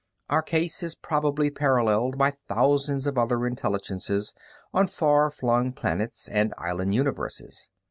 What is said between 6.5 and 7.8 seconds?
island universes.